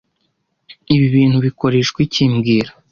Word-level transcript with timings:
Ibi 0.95 1.07
bintu 1.15 1.37
bikoreshwa 1.45 1.97
iki 2.05 2.23
mbwira 2.33 2.71